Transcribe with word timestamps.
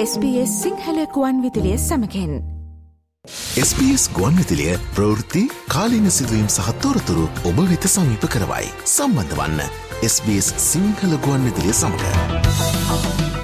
SBS 0.00 0.50
සිංහලකුවන් 0.62 1.38
විදිලිය 1.42 1.78
සමකෙන් 1.78 2.34
SBS 3.60 4.04
ගුවන්විතිලිය 4.10 4.76
ප්‍රවෘත්ති 4.96 5.40
කාලීන 5.68 6.10
සිදුවීම් 6.10 6.44
සහත්තෝරතුරු 6.48 7.24
ඔබ 7.44 7.58
වෙත 7.70 7.86
සමීප 7.86 8.26
කරවයි. 8.34 8.68
සම්බන්ධ 8.86 9.34
වන්න 9.40 9.60
SBS 10.08 10.52
සිංහල 10.66 11.16
ගුවන්විදිලිය 11.24 11.74
සමඟ. 11.74 12.04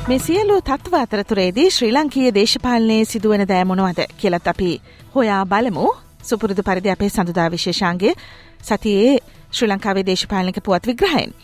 මේ 0.09 0.19
සියලු 0.19 0.61
තත්ව 0.61 1.01
අතරතුරේදී 1.01 1.67
ශ්‍රී 1.71 1.93
ලංකීය 1.93 2.35
දේශපාලනයේ 2.39 3.05
සිදුවන 3.05 3.43
දෑමොනවද 3.49 4.07
කියලත් 4.17 4.47
අපි 4.47 4.71
හොයා 5.15 5.43
බලමු 5.47 5.89
සුපුරුදු 6.23 6.63
පරිදි 6.63 6.91
අපේ 6.91 7.11
සඳුදා 7.11 7.49
විශේෂාන්ගේ 7.51 8.15
සතියේ 8.63 9.19
ශ්‍රී 9.51 9.73
ලංකාවේ 9.73 10.07
දේශපාලනික 10.07 10.63
පුවත් 10.63 10.87
විග්‍රහයෙන්. 10.87 11.35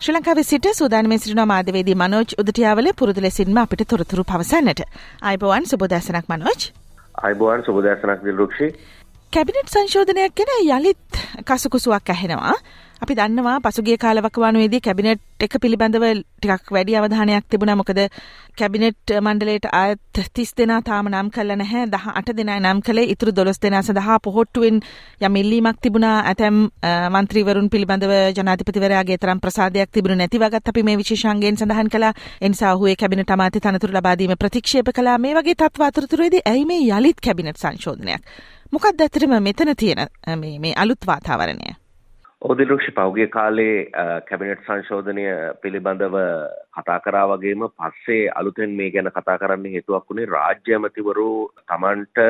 ශ්‍රී 0.00 0.14
ලංකාවේ 0.14 0.42
සිට 0.42 0.66
සූදානමේ 0.74 1.16
සිටින 1.18 1.48
මාධ්‍යවේදී 1.48 1.94
මනෝජ් 1.94 2.32
උදටියාවල 2.38 2.88
පුරුදු 2.98 3.22
ලෙසින්ම 3.22 3.58
අපිට 3.58 3.82
තොරතුරු 3.88 4.24
පවසන්නට. 4.24 4.80
අයිබෝවන් 5.22 5.66
සුබෝදෑසනක් 5.66 6.26
මනෝජ්. 6.28 6.64
අයිබෝවන් 7.18 7.62
සුබදෑසනක් 7.66 8.24
දිල්රුක්ෂි 8.24 8.68
කැබිනට් 9.32 9.70
සංශෝධනයක් 9.70 10.34
ගැන 10.40 10.52
යළිත් 10.68 11.20
කසුකුසුවක් 11.44 12.10
ඇහෙනවා. 12.10 12.56
අපි 13.04 13.14
දන්නවා 13.14 13.60
පසුගේ 13.62 13.96
කාලවකවානුවේදී 13.98 14.80
කැබිනට් 14.80 15.22
එක 15.40 15.54
පිළිබඳව 15.62 16.04
ටිකක් 16.38 16.70
වැඩි 16.74 16.94
අවධානයක් 16.96 17.44
තිබුණා. 17.50 17.76
මොකද 17.76 18.00
කැබිනට් 18.58 19.12
මණ්ඩලයට 19.18 19.66
අයත් 19.72 20.20
තිස් 20.32 20.52
දෙනා 20.56 20.80
තාම 20.80 21.10
නම් 21.10 21.28
කල්ල 21.30 21.52
නැහැ. 21.52 21.84
දහ 21.86 22.06
අට 22.10 22.32
දෙනා 22.38 22.56
නම් 22.60 22.80
කළේ. 22.80 23.10
ඉතුරු 23.14 23.34
දොළොස් 23.38 23.60
දෙනා 23.60 23.82
සඳහා 23.82 24.16
පොහොට්ටුවෙන් 24.26 24.80
යම් 25.20 25.36
ඉල්ලීමක් 25.36 25.82
තිබුණා. 25.82 26.16
ඇතැම් 26.22 26.56
මන්ත්‍රීවරුන් 27.10 27.68
පිළිබඳව 27.68 28.14
ජනාධිපතිවරයාගේ 28.32 29.18
තරම් 29.18 29.44
ප්‍රසාදයක් 29.44 29.92
තිබුණ 29.92 30.18
නැති 30.18 30.38
වගත් 30.38 30.64
අපි 30.68 30.82
මේ 30.82 30.96
විශේෂාංගයෙන් 30.96 31.56
සඳහන් 31.56 31.90
කළා. 31.90 32.14
එනිසා 32.40 32.74
ඔහුේ 32.74 32.96
කැබිනට 32.96 33.30
අමාත්‍ය 33.30 33.60
තනතුරු 33.60 33.98
ලබා 33.98 34.16
දීම 34.18 34.36
ප්‍රතික්ෂේප 34.38 34.92
කළා. 34.94 35.18
මේ 35.18 35.34
වගේ 35.34 35.56
තත්ත්ව 35.56 35.88
අතරතුරේදී 35.90 36.44
ඇයි 36.46 36.66
මේ 36.66 36.82
යලිත් 36.90 37.20
කැබිනට් 37.20 37.60
සංශෝධනයක්? 37.60 38.22
මොකක්ද 38.72 39.00
ඇත්තටම 39.00 39.40
මෙතන 39.42 39.76
තියෙන 39.76 40.06
මේ 40.40 40.76
අලුත් 40.76 41.02
වාතාවරණය? 41.06 41.83
ඕදිලක්ෂ 42.44 42.88
පෞගේ 42.90 43.26
කාලේ 43.28 43.76
කැබිනට් 44.28 44.66
සංශෝධනය 44.66 45.22
පිළිබඳව 45.62 46.16
කතා 46.74 46.98
කරා 47.00 47.22
වගේම 47.30 47.62
පස්සේ 47.70 48.26
අලුතෙන් 48.32 48.74
මේ 48.80 48.90
ගැන 48.90 49.08
කතා 49.10 49.36
කරන්න 49.38 49.72
හේතුවක් 49.74 50.10
වුණේ 50.10 50.28
රාජ්‍ය 50.28 50.74
ඇමතිවරු 50.74 51.30
තමන්ට 51.64 52.20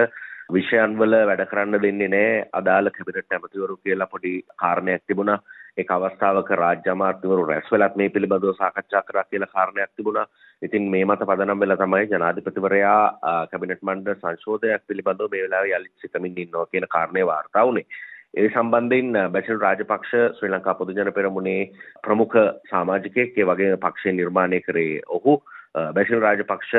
විෂයන්වල 0.51 1.19
වැඩ 1.23 1.43
කරන්න 1.47 1.83
දෙන්නේ 1.83 2.11
නෑ 2.11 2.39
අදාළ 2.53 2.93
කැබිනට් 2.93 3.37
ඇමතිවරු 3.37 3.77
කියලා 3.79 4.09
පොඩි 4.09 4.35
කාරණයක් 4.57 5.05
තිබුණා 5.07 5.41
ඒ 5.77 5.89
අවස්ථාවක 5.91 6.55
රාජ්‍ය 6.55 6.89
අමාත්‍යවරු 6.91 7.45
රැස් 7.45 7.71
වෙලත් 7.71 7.97
මේ 7.97 8.11
පිළිබඳව 8.11 8.55
සාකච්ඡා 8.55 9.03
කරා 9.03 9.25
කියලා 9.25 9.49
කාරණයක් 9.49 9.93
තිබුණා. 9.93 10.27
ඉතින් 10.63 10.91
මේ 10.91 11.05
මත 11.05 11.27
පදනම් 11.27 11.61
වෙලා 11.61 11.77
තමයි 11.77 12.07
ජනාධිපතිවරයා 12.09 13.03
කැබිනට් 13.51 13.83
මණ්ඩල 13.83 14.21
සංශෝධනයක් 14.21 14.89
පිළිබඳව 14.89 15.31
මේ 15.31 15.45
වෙලාවේ 15.45 15.79
යලිත් 15.79 15.95
සිතමින් 16.01 16.39
ඉන්නවා 16.39 16.67
කියන 16.67 16.87
කාරණේ 16.91 17.27
වාර්තා 17.27 17.67
වුණේ. 17.67 17.89
ඒ 18.35 18.49
සම්බන්ධයෙන් 18.51 19.33
බැසිල් 19.33 19.59
රාජපක්ෂ 19.61 20.13
ශ්‍රී 20.37 20.51
ලංකා 20.51 20.75
පොදුජන 20.75 21.11
පෙරමුණේ 21.13 21.61
ප්‍රමුඛ 22.05 22.37
සාමාජිකයෙක් 22.71 23.37
ඒ 23.39 23.47
වගේ 23.47 23.77
පක්ෂය 23.79 24.13
නිර්මාණය 24.13 24.59
කරේ 24.61 24.95
ඔහු 25.09 25.35
බැසිල් 25.93 26.21
රාජපක්ෂ 26.21 26.73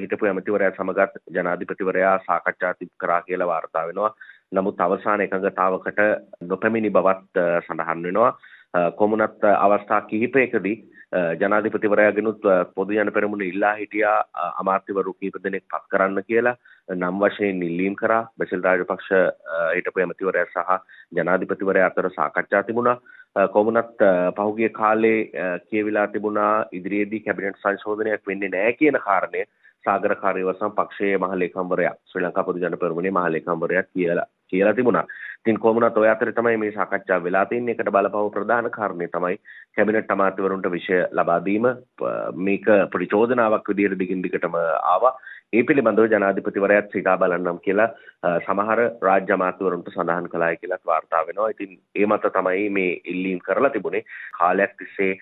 හිටපු 0.00 0.26
ඇමතිවරයා 0.26 0.72
සමගත් 0.72 1.20
ජනාධිපතිවරයා 1.30 2.14
සාකච්ඡා 2.26 2.72
තිබ 2.74 2.90
කරා 2.98 3.20
කියලා 3.22 3.48
වාර්තා 3.48 3.86
වෙනවා. 3.86 4.14
නමුත් 4.52 4.80
අවසාන 4.80 5.20
එකඟතාවකට 5.20 6.00
නොපැමිණි 6.44 6.90
බවත් 6.90 7.46
සඳහන් 7.66 8.02
වෙනවා. 8.02 8.32
කොමුණත් 8.96 9.48
අවස්ථා 9.56 10.00
කිහිපයකදී 10.02 10.76
ජනාධිපතිවරයාගෙනුත් 11.40 12.46
පොදු 12.74 12.92
ජන 12.92 13.12
පෙරමුණ 13.12 13.44
ඉල්ලා 13.48 13.74
හිටියා 13.74 14.16
අමාත්‍යවරු 14.62 15.14
කීප 15.14 15.36
දෙනෙක් 15.44 15.64
පත් 15.64 15.84
කරන්න 15.90 16.26
කියලා 16.28 16.56
නම් 16.94 17.20
වශයෙන් 17.20 17.62
ඉල්ලීම් 17.62 17.96
කරා. 17.96 18.22
බැසිල් 18.38 18.62
රාජපක්ෂ 18.62 19.10
හිටපු 19.76 20.00
ඇමතිවරයා 20.00 20.46
සහ 20.46 20.80
ජනාධිපතිවරයා 21.12 21.90
අතර 21.90 22.10
සාකච්ඡා 22.16 22.62
තිබුණා. 22.62 22.98
කොමුණත් 23.52 24.02
පහුගිය 24.36 24.68
කාලේ 24.70 25.18
කියවිලා 25.68 26.06
තිබුණා 26.08 26.66
ඉදිරියේදී 26.72 27.20
කැබිනට් 27.20 27.62
සංශෝධනයක් 27.62 28.26
වෙන්නේ 28.26 28.52
නැහැ 28.54 28.76
කියන 28.80 28.98
කාරණය 29.06 29.44
සාගර 29.84 30.14
කාර්යවසම් 30.22 30.74
පක්ෂයේ 30.78 31.18
මහලේකම්වරයා 31.18 31.94
ශ්‍රී 32.10 32.24
ලංකා 32.24 32.44
පොදු 32.44 32.64
ජන 32.64 32.78
පෙරමුණේ 32.78 33.12
මහලේකම්වරයා 33.12 33.84
කියලා 33.84 34.26
කියලා 34.48 34.74
තිබුණා. 34.74 35.04
ඉතින් 35.40 35.60
කොමුණත් 35.60 35.98
ඔය 35.98 36.08
අතරේ 36.08 36.32
තමයි 36.32 36.56
මේ 36.56 36.72
සාකච්ඡා 36.72 37.22
වෙලා 37.24 37.44
තින්නේ. 37.46 37.74
ඒකට 37.74 37.92
බලපෑම 37.92 38.30
ප්‍රධාන 38.30 38.70
කාරණේ 38.70 39.08
තමයි 39.08 39.36
කැබිනට් 39.76 40.10
අමාත්‍යවරුන්ට 40.10 40.68
විෂය 40.74 40.98
ලබා 41.12 41.40
දීම. 41.44 41.66
මේක 42.48 42.66
ප්‍රතිචෝදනාවක් 42.92 43.72
විදිහට 43.72 43.98
දිගින් 43.98 44.22
දිගටම 44.22 44.58
ආවා. 44.58 45.14
ඒ 45.52 45.62
පිළිබඳව 45.62 46.06
ජනාධිපතිවරයාත් 46.12 46.88
සිතා 46.92 47.16
බලන්නම් 47.18 47.58
කියලා 47.66 47.90
සමහර 48.46 48.80
රාජ්‍ය 49.08 49.34
අමාත්‍යවරුන්ට 49.36 49.90
සඳහන් 49.92 50.30
කළායි 50.32 50.60
කියලාත් 50.62 50.86
වාර්තා 50.86 51.26
වෙනවා. 51.28 51.50
ඉතින් 51.54 51.78
ඒ 51.94 52.06
මත 52.06 52.32
තමයි 52.38 52.70
මේ 52.70 53.00
ඉල්ලීම් 53.04 53.38
කරලා 53.46 53.70
තිබුණේ. 53.70 54.06
කාලයක් 54.38 54.74
තිස්සේ 54.78 55.12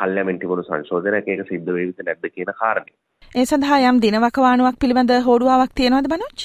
කල්යමෙන් 0.00 0.38
තිබුණු 0.38 0.64
සංශෝධනයක් 0.64 1.28
ඒක 1.28 1.44
සිද්ධ 1.50 1.74
වෙයිද 1.78 2.00
නැද්ද 2.02 2.32
කියන 2.34 2.56
කාරණේ. 2.62 2.96
ඒ 3.36 3.44
සඳහා 3.44 3.78
යම් 3.84 3.96
දිනවකවානුවක් 4.00 4.76
පිළිබඳ 4.82 5.10
හෝඩුවාවක් 5.24 5.72
තියෙනවද 5.78 6.06
බනෝජ්? 6.08 6.44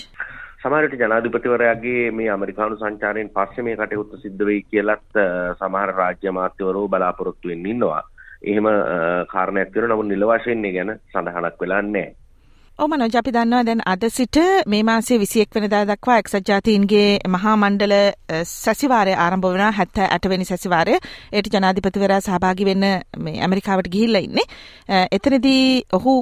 සමහරට 0.64 0.96
ජනාධිපතිවරයාගේ 1.02 2.02
මේ 2.12 2.26
ඇමරිකානු 2.34 2.80
සංචාරයෙන් 2.80 3.30
පස්සේ 3.30 3.64
මේ 3.64 3.76
කටයුත්ත 3.76 4.18
සිද්ධ 4.24 4.44
වෙයි 4.50 4.66
කියලත් 4.66 5.20
සමහර 5.60 5.94
රාජ්‍ය 6.00 6.32
අමාත්‍යවරු 6.32 6.82
බලාපොරොත්තු 6.90 7.52
වෙන්න 7.52 7.70
ඉන්නවා. 7.74 8.02
එහෙම 8.44 8.68
කාරණයක් 9.32 9.72
තියෙනවා 9.72 9.96
නමුත් 9.96 10.10
නිල 10.10 10.28
වශයෙන් 10.32 10.68
ගැන 10.70 10.92
සඳහනක් 11.14 11.64
වෙලා 11.64 11.82
නැහැ. 11.84 12.12
ඕමනොජ 12.82 13.16
අපි 13.20 13.32
දන්නවා 13.34 13.66
දැන් 13.66 13.82
අද 13.86 14.04
සිට 14.10 14.38
මේ 14.68 14.84
මාසේ 14.84 15.18
විසියෙක් 15.24 15.56
වෙනදා 15.56 15.82
දක්වා 15.86 16.16
එක්සත් 16.22 16.48
ජාතීන්ගේ 16.50 17.10
මහා 17.34 17.54
මණ්ඩල 17.56 17.94
සැසිවාරය 18.52 19.14
ආරම්භ 19.16 19.46
වන 19.48 19.76
හැත්ත 19.80 20.00
ඇටවැනි 20.06 20.48
සැසිවාරය 20.50 20.96
ඒට 21.32 21.50
ජනාධිපතිවරයා 21.56 22.20
සහභාගි 22.20 22.68
වෙන්න 22.70 22.88
මේ 23.26 23.36
ඇමරිකාවට 23.40 23.92
ගිහිල්ල 23.96 24.20
ඉන්නේ. 24.20 24.48
එතනදී 25.12 25.66
ඔහු 25.94 26.16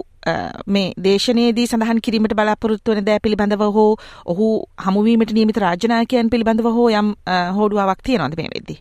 මේ 0.70 0.86
දේශනයේදී 1.06 1.68
සඳහන් 1.68 2.04
කිරීමට 2.08 2.36
බලාපොරොත්තු 2.40 2.96
වන 2.96 3.08
දෑ 3.08 3.24
පිළිබඳව 3.24 3.64
හෝ 3.78 3.92
ඔහු 4.34 4.50
හමුවීමට 4.88 5.32
නියමිත 5.38 5.62
රාජනායකයන් 5.66 6.34
පිළිබඳව 6.36 6.70
හෝ 6.80 6.90
යම් 7.04 7.14
හෝඩුවාවක් 7.60 8.04
තියෙනවද 8.10 8.38
මේ 8.42 8.52
වෙද්දී? 8.56 8.80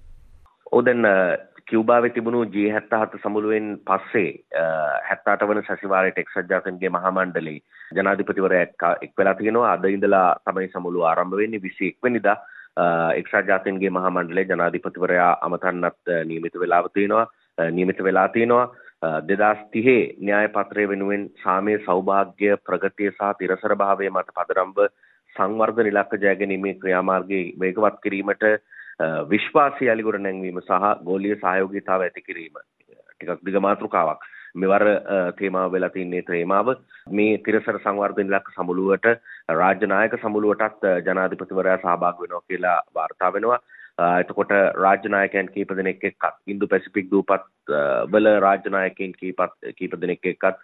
ඔදැන් 0.72 1.06
කිව්බාවේ 1.68 2.10
තිබුණු 2.10 2.44
ජී 2.46 2.68
හැත්තහත 2.70 3.16
සමුළුවෙන් 3.22 3.66
පස්සේ 3.84 4.28
හැත්තාට 5.08 5.42
වන 5.42 5.62
සැසිවාරයට 5.62 6.20
එක්සත් 6.22 6.50
ජාතන්ගේ 6.50 6.90
මහමණ්ඩලේ 6.90 7.58
ජනාධිපතිවරයා 7.94 8.94
එක් 9.02 9.12
වෙලා 9.18 9.34
තියෙනවා. 9.34 9.72
අද 9.72 9.84
ඉඳලා 9.86 10.28
තමයි 10.44 10.68
සමුළුව 10.68 11.04
ආරම්භ 11.04 11.36
වෙන්නේ 11.36 11.60
21 11.60 11.98
වෙනිදා. 12.02 12.36
එක්සත් 13.14 13.48
ජාතීන්ගේ 13.48 13.90
මහමණ්ඩලේ 13.90 14.46
ජනාධිපතිවරයා 14.46 15.32
අමතන්නත් 15.42 16.14
නියමිත 16.24 16.56
වෙලාව 16.56 16.88
තියෙනවා. 16.90 17.26
නියමිත 17.70 18.00
වෙලා 18.00 18.28
තියෙනවා. 18.28 18.66
දෙදස් 19.24 19.60
තිහේ 19.70 20.00
න්‍යාය 20.20 20.48
පත්‍රය 20.50 20.88
වෙනුවෙන් 20.88 21.28
සාමය 21.42 21.76
සෞභාග්‍ය 21.80 22.56
ප්‍රගතිය 22.62 23.10
සහ 23.10 23.36
තිරසර 23.38 23.76
භාවය 23.76 24.10
මත 24.10 24.34
පදරම්ව 24.34 24.88
සංවර්ධ 25.36 25.86
ඉලක්ක 25.86 26.18
ජයගැනීමේ 26.18 26.74
ක්‍රියාමාර්ගයේ 26.76 27.46
වේගවත් 27.60 28.02
කිරීමට 28.02 28.50
විශ්වාසය 29.28 29.90
අලිගොඩ 29.90 30.20
නැංවීම 30.20 30.60
සහ 30.60 30.90
ගෝලිය 31.04 31.36
සහයෝගීතාව 31.36 32.02
ඇති 32.02 32.22
කිරීම. 32.22 32.58
ටිකක් 33.12 33.44
දිග 33.44 33.58
මාතෘකාවක්. 33.60 34.28
මෙවර 34.56 34.84
තේමාව 35.38 35.72
වෙලා 35.72 35.94
තින්නේ 35.96 36.22
තේමාව. 36.22 36.74
මේ 37.10 37.38
තිරසර 37.38 37.78
සංවර්ධන 37.78 38.30
ඉලක්ක 38.32 38.52
සමුළුවට 38.54 39.10
රාජ්‍ය 39.54 39.86
නායක 39.86 40.20
සමුළුවටත් 40.22 40.86
ජනාධිපතිවරයා 41.06 41.78
සහභාගී 41.78 42.24
වෙනවා 42.24 42.46
කියලා 42.48 42.78
වාර්තා 42.94 43.32
වෙනවා. 43.32 43.60
එතකොට 43.98 44.52
රාජ්‍යනායකයන් 44.76 45.52
කීප 45.54 45.70
දෙනෙක් 45.76 46.04
එක්කත් 46.04 46.34
ඉන්දු 46.46 46.66
පැසිෆික් 46.66 47.10
දූපත් 47.10 47.46
වල 48.12 48.28
රාජ්‍යනායකයන් 48.40 49.12
කීපත් 49.12 49.54
කීප 49.78 49.94
දෙනෙක් 50.00 50.26
එක්කත් 50.32 50.60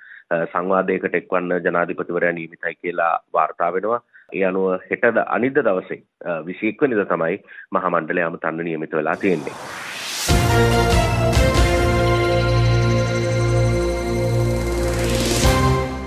සංවාදයකට 0.53 1.15
එක්වන්න 1.15 1.61
ජනාධිපතිවරයා 1.61 2.33
නියමිතයි 2.33 2.75
කියලා 2.77 3.15
වාර්තා 3.35 3.73
වෙනවා. 3.73 4.01
ඒ 4.35 4.45
අනුව 4.45 4.67
හෙටද 4.85 5.23
අනිද්ද 5.29 5.59
දවසේ 5.61 6.01
21 6.27 6.83
වෙනිදා 6.83 7.07
තමයි 7.07 7.37
මහා 7.73 7.91
මණ්ඩලය 7.91 8.23
අමතන්න 8.23 8.65
නියමිත 8.65 8.93
වෙලා 8.93 9.17
තියෙන්නේ. 9.17 9.57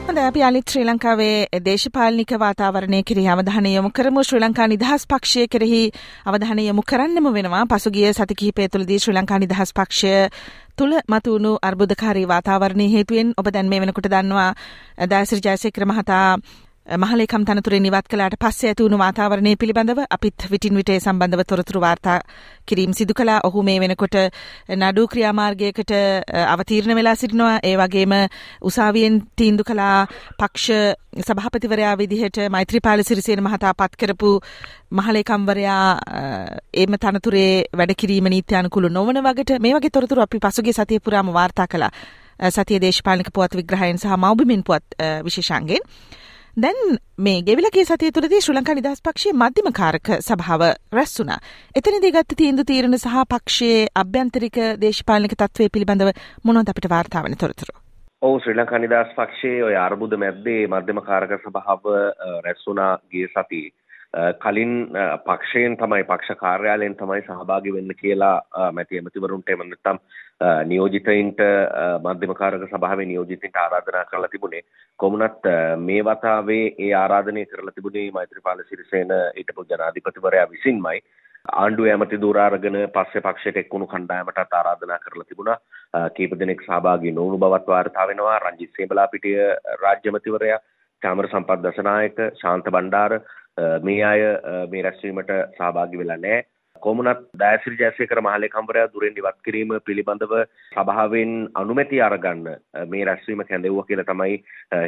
හොඳ 0.07 0.19
අපි 0.19 0.41
අලිත් 0.43 0.65
ශ්‍රී 0.65 0.85
ලංකාවේ 0.85 1.61
දේශපාලනික 1.61 2.31
වාතාවරණය 2.35 2.99
කෙරෙහි 3.03 3.27
අවධානය 3.29 3.69
යොමු 3.69 3.89
කරමු 3.91 4.23
ශ්‍රී 4.23 4.39
ලංකා 4.39 4.67
නිදහස් 4.67 5.03
පක්ෂය 5.05 5.47
කෙරෙහි 5.47 5.81
අවධානය 6.25 6.63
යොමු 6.63 6.83
කරන්නම 6.83 7.27
වෙනවා 7.31 7.65
පසුගිය 7.67 8.13
සති 8.13 8.35
කිහිපය 8.35 8.67
තුළදී 8.67 8.99
ශ්‍රී 8.99 9.17
ලංකා 9.17 9.39
නිදහස් 9.39 9.73
පක්ෂය 9.73 10.13
තුළ 10.77 10.93
මතුවුණු 11.07 11.51
අර්බුදකාරී 11.61 12.27
වාතාවරණය 12.27 12.87
හේතුවෙන් 12.89 13.33
ඔබ 13.37 13.47
දැන් 13.49 13.69
මේ 13.69 13.81
වෙනකොට 13.81 14.09
දන්නවා 14.09 14.51
දෑසිරි 15.07 15.45
ජයසේකර 15.45 15.85
මහතා 15.85 16.25
මහලේකම් 16.87 17.43
තනතුරේ 17.43 17.79
නිවත් 17.79 18.07
කළාට 18.07 18.35
පස්සේ 18.39 18.69
ඇති 18.69 18.83
වුණු 18.83 18.97
වාතාවරණය 18.97 19.55
පිළිබඳව 19.55 19.99
අපිත් 20.07 20.43
විටින් 20.49 20.75
විටේ 20.75 20.99
සම්බන්ධව 20.99 21.43
තොරතුරු 21.43 21.81
වාර්තා 21.81 22.19
කිරීම 22.65 22.93
සිදු 22.93 23.13
කළා. 23.13 23.41
ඔහු 23.43 23.63
මේ 23.63 23.79
වෙනකොට 23.79 24.15
නඩු 24.71 25.03
ක්‍රියාමාර්ගයකට 25.05 25.91
අවතීර්ණ 26.45 26.95
වෙලා 26.95 27.15
සිටිනවා. 27.15 27.59
ඒ 27.61 27.75
වගේම 27.75 28.13
උසාවියෙන් 28.61 29.19
තීන්දුව 29.35 29.67
කළා 29.67 30.07
පක්ෂ 30.39 31.25
සභාපතිවරයා 31.25 31.97
විදිහට 31.97 32.39
මෛත්‍රීපාල 32.49 33.03
සිරිසේන 33.03 33.43
මහතා 33.43 33.73
පත් 33.73 33.97
කරපු 33.97 34.29
මහලේකම්වරයා 34.91 35.87
එම 36.75 36.95
තනතුරේ 36.97 37.51
වැඩ 37.73 37.91
කිරීම 37.95 38.29
නීති 38.29 38.55
අනුකූල 38.55 38.87
නොවන 38.89 39.19
වගට 39.21 39.59
මේ 39.59 39.73
වගේ 39.73 39.91
තොරතුරු 39.91 40.21
අපි 40.21 40.39
පසුගිය 40.39 40.73
සතිය 40.73 41.01
පුරාම 41.01 41.33
වාර්තා 41.33 41.67
කළා. 41.67 41.91
සතිය 42.49 42.79
දේශපාලනික 42.79 43.33
පුවත් 43.33 43.55
විග්‍රහයෙන් 43.55 43.97
සහ 43.97 44.15
මව්බිමින් 44.17 44.63
පුවත් 44.63 44.97
විශේෂන්ගෙන්. 45.25 45.83
දැන් 46.63 46.97
මේ 47.25 47.41
ගෙවිලගේ 47.47 47.83
සතිය 47.87 48.09
තුළදී 48.13 48.37
ශ්‍රී 48.43 48.55
ලංකා 48.57 48.73
නිදහස් 48.77 49.01
පක්ෂයේ 49.07 49.33
මධ්‍යම 49.41 49.67
කාරක 49.79 50.09
සභාව 50.27 50.63
රැස් 50.97 51.11
වුණා. 51.19 51.37
එතනදී 51.79 52.11
ගත්ත 52.15 52.37
තීන්දුව 52.39 52.65
තීරණ 52.71 52.97
සහ 52.97 53.25
පක්ෂයේ 53.33 53.83
අභ්‍යන්තරික 54.01 54.57
දේශපාලනික 54.83 55.35
තත්ත්වය 55.35 55.67
පිළිබඳව 55.75 56.09
මොනවද 56.49 56.71
අපිට 56.73 56.89
වාර්තා 56.93 57.21
වෙන 57.25 57.37
තොරතුරු? 57.43 57.75
ඔව් 58.21 58.39
ශ්‍රී 58.41 58.57
ලංකා 58.57 58.79
නිදහස් 58.81 59.13
පක්ෂයේ 59.19 59.59
ඔය 59.67 59.77
අර්බුද 59.83 60.17
මැද්දේ 60.23 60.63
මධ්‍යම 60.73 61.01
කාරක 61.09 61.35
සභාව 61.43 61.85
රැස් 62.47 62.65
වුණා 62.69 62.91
ගිය 63.11 63.29
සතියේ. 63.35 63.69
කලින් 64.39 64.73
පක්ෂයෙන් 65.25 65.77
තමයි 65.77 66.03
පක්ෂ 66.03 66.39
කාර්යාලයෙන් 66.39 66.95
තමයි 66.95 67.21
සහභාගී 67.23 67.73
වෙන්න 67.73 67.93
කියලා 67.97 68.71
මැති 68.71 68.97
ඇමතිවරුන්ට 68.97 69.49
එම 69.49 69.63
නැත්නම් 69.63 69.99
නියෝජිතයින්ට 70.65 71.39
මධ්‍යම 72.03 72.33
කාරක 72.35 72.65
සභාවේ 72.67 73.05
නියෝජිතයින්ට 73.05 73.55
ආරාධනා 73.55 74.05
කරලා 74.05 74.29
තිබුණේ. 74.29 74.61
කොමුණත් 74.99 75.47
මේ 75.79 76.01
වතාවේ 76.03 76.65
ඒ 76.79 76.93
ආරාධනය 76.93 77.45
කරලා 77.45 77.75
තිබුණේ 77.75 78.11
මෛත්‍රීපාල 78.11 78.63
සිරිසේන 78.63 79.13
හිටපු 79.37 79.65
ජනාධිපතිවරයා 79.65 80.49
විසින්මයි. 80.49 81.01
ආණ්ඩුව 81.53 81.87
ඇමති 81.87 82.21
දුරාරගෙන 82.21 82.77
පස්සේ 82.95 83.21
පක්ෂයට 83.21 83.57
එක්වුණු 83.57 83.87
කණ්ඩායමටත් 83.87 84.53
ආරාධනා 84.53 84.99
කරලා 84.99 85.27
තිබුණා. 85.29 85.59
කීප 86.15 86.39
දෙනෙක් 86.39 86.61
සහභාගී 86.61 87.11
නොවුණු 87.11 87.37
බවත් 87.37 87.67
වාර්තා 87.67 88.07
වෙනවා. 88.07 88.39
රංජිත් 88.39 88.73
සේබලාපිටිය 88.77 89.37
රාජ්‍ය 89.83 90.11
ඇමතිවරයා 90.97 91.03
චාමර 91.03 91.27
සම්පත් 91.27 91.63
දසනායක 91.63 92.17
ශාන්ත 92.35 92.65
බණ්ඩාර 92.65 93.21
මේ 93.83 94.03
අය 94.03 94.21
මේ 94.67 94.81
රැස්වීමට 94.81 95.31
සහභාගි 95.57 95.97
වෙලා 95.97 96.17
නෑ. 96.17 96.45
කොමුණත් 96.81 97.23
දෑසිරි 97.41 97.77
ජයසේකර 97.81 98.21
මහලේකම්වරයා 98.27 98.91
දුරෙන් 98.93 99.19
ඉවත් 99.21 99.39
කිරීම 99.45 99.73
පිළිබඳව 99.87 100.33
සභාවෙන් 100.75 101.33
අනුමැති 101.61 102.01
අරගන්න 102.07 102.47
මේ 102.93 103.05
රැස්වීම 103.09 103.43
කැඳෙව්වා 103.49 103.87
කියලා 103.89 104.07
තමයි 104.11 104.37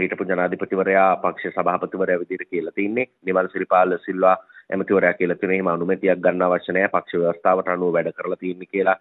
හිටපු 0.03 0.29
ජනාධිපතිවරයා 0.31 1.09
පක්ෂ 1.25 1.57
සභාපතිවරයා 1.57 2.21
විදිහට 2.23 2.49
කියලා 2.49 2.75
තින්නේ. 2.75 3.09
නිමල් 3.25 3.51
සිරිපාල 3.53 3.97
සිල්වා 4.05 4.37
ඇමතිවරයා 4.71 5.13
කියලා 5.13 5.37
තියෙන 5.37 5.53
එහෙම 5.53 5.71
අනුමැතියක් 5.73 6.25
ගන්න 6.25 6.47
අවශ්‍ය 6.47 6.73
නැහැ. 6.73 6.93
පක්ෂ 6.95 7.21
ව්‍යවස්ථාවට 7.21 7.71
අනුව 7.75 7.93
වැඩ 7.93 8.11
කරලා 8.17 8.41
තියෙන්නේ 8.43 8.71
කියලා 8.73 8.97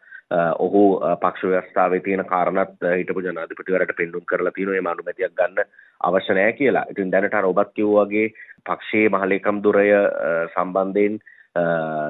ඔහු 0.66 0.84
පක්ෂ 1.24 1.50
ව්‍යවස්ථාවේ 1.50 2.00
තියෙන 2.06 2.24
කාරණත් 2.32 2.86
හිටපු 2.98 3.26
ජනාධිපතිවරයාට 3.26 3.96
පෙන්눔 4.02 4.28
කරලා 4.32 4.52
තියෙනවා. 4.52 4.78
එහෙම 4.78 4.92
අනුමැතියක් 4.94 5.34
ගන්න 5.40 5.74
අවශ්‍ය 6.00 6.34
නැහැ 6.34 6.58
කියලා. 6.60 6.86
ඉතින් 6.90 7.12
දැනට 7.12 7.34
අර 7.34 7.50
ඔබත් 7.52 7.74
කිව්වා 7.74 8.06
වගේ 8.06 8.28
පක්ෂයේ 8.66 9.12
මහලේකම් 9.14 9.60
දුරය 9.64 9.88
සම්බන්ධයෙන් 10.54 11.20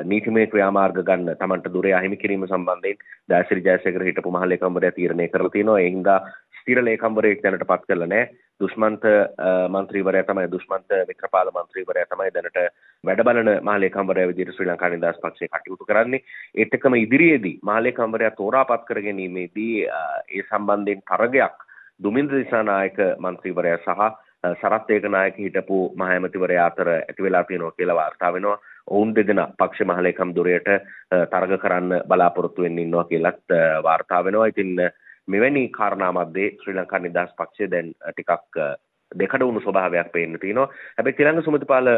නීතිමය 0.05 0.47
ක්‍රියාමාර්ග 0.47 1.01
ගන්න 1.03 1.37
තමන්ට 1.37 1.73
දුරේ 1.73 1.95
අහිමි 1.95 2.17
කිරීම 2.17 2.47
සම්බන්ධයෙන් 2.47 3.01
දෑසිරි 3.29 3.63
ජයසේකර 3.63 4.05
හිටපු 4.09 4.33
මහලේකම්වරයා 4.33 4.97
තීරණය 4.99 5.29
කරලා 5.29 5.55
තිනවා. 5.55 5.81
ඒ 5.81 5.91
හින්දා 5.91 6.19
ස්ථිර 6.59 6.83
ලේකම්වරයෙක් 6.83 7.43
දැනට 7.43 7.65
පත් 7.65 7.89
කරලා 7.89 8.09
නැහැ. 8.09 8.29
දුෂ්මන්ත 8.61 9.05
මන්ත්‍රීවරයා 9.71 10.25
තමයි 10.25 10.51
දුෂ්මන්ත 10.51 10.95
වික්‍රපාල 11.09 11.51
මන්ත්‍රීවරයා 11.51 12.11
තමයි 12.13 12.35
දැනට 12.35 12.59
වැඩ 13.05 13.25
බලන 13.25 13.51
මහලේකම්වරයා 13.63 14.31
විදිහට 14.31 14.55
ශ්‍රී 14.57 14.71
ලංකා 14.71 14.91
නිදහස් 14.91 15.21
පක්ෂය 15.23 15.49
කටයුතු 15.49 15.87
කරන්නේ. 15.87 16.23
ඒත් 16.55 16.75
එක්කම 16.75 16.95
ඉදිරියේදී 16.97 17.59
මහලේකම්වරයා 17.65 18.37
තෝරාපත් 18.37 18.87
කර 18.89 19.03
ගැනීමේදී 19.03 19.75
ඒ 19.87 20.43
සම්බන්ධයෙන් 20.45 21.05
තරගයක් 21.05 21.69
දුමින්ද 22.03 22.33
දිසානායක 22.33 22.99
මන්ත්‍රීවරයා 23.19 23.79
සහ 23.79 24.09
සරත් 24.55 24.91
ඒකනායක 24.91 25.39
හිටපු 25.39 25.79
මහඇමතිවරයා 25.97 26.67
අතර 26.67 26.91
ඇති 26.91 27.23
වෙලා 27.23 27.45
තියෙනවා 27.45 27.77
කියලා 27.79 27.97
වාර්තා 27.97 28.33
වෙනවා. 28.33 28.59
ඔවුන් 28.91 29.15
දෙදෙනා 29.15 29.53
පක්ෂ 29.59 29.87
මහලේකම් 29.87 30.35
දුරයට 30.35 30.69
තරග 31.33 31.61
කරන්න 31.63 32.03
බලාපොරොත්තු 32.09 32.63
වෙන්න 32.63 32.79
ඉන්නවා 32.79 33.05
කියලත් 33.05 33.57
වාර්තා 33.83 34.25
වෙනවා. 34.25 34.47
ඉතින් 34.47 34.75
මෙවැනි 35.27 35.69
කාරණා 35.71 36.13
මැද්දේ 36.13 36.51
ශ්‍රී 36.63 36.77
ලංකා 36.77 36.99
නිදහස් 36.99 37.35
පක්ෂය 37.37 37.71
දැන් 37.71 37.95
ටිකක් 38.05 38.63
දෙකට 39.13 39.41
වුණු 39.41 39.61
ස්වභාවයක් 39.61 40.13
පේන්න 40.13 40.39
තියෙනවා. 40.41 40.69
හැබැයි 40.97 41.17
තිලංග 41.17 41.43
සුමතිපාල 41.43 41.89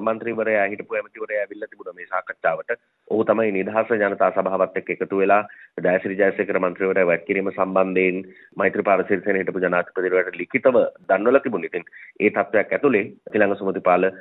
මන්ත්‍රීවරයා 0.00 0.66
හිටපු 0.66 0.94
ඇමතිවරයා 0.94 1.40
ඇවිල්ලා 1.42 1.68
තිබුණා 1.70 1.94
මේ 1.94 2.06
සාකච්ඡාවට. 2.06 2.70
ඔහු 3.08 3.24
තමයි 3.24 3.52
නිදහස් 3.52 3.92
ජනතා 3.94 4.30
සභාවත් 4.32 4.78
එක්ක 4.80 4.90
එකතු 4.94 5.18
වෙලා 5.18 5.42
දයසිරි 5.78 6.18
ජයසේකර 6.18 6.60
මන්ත්‍රීවරයා 6.60 7.06
වැඩ 7.06 7.26
කිරීම 7.26 7.50
සම්බන්ධයෙන් 7.52 8.22
මෛත්‍රීපාල 8.56 9.04
සිරිසේන 9.04 9.40
හිටපු 9.40 9.64
ජනාධිපතිවරයාට 9.66 10.40
ලිඛිතව 10.42 10.80
දන්වලා 11.08 11.40
තිබුණේ. 11.40 11.70
ඉතින් 11.72 11.84
ඒ 12.20 12.30
තත්ත්වයක් 12.30 12.72
ඇතුලේ 12.72 13.04
තිලංග 13.32 13.56
සුමතිපාල 13.56 14.12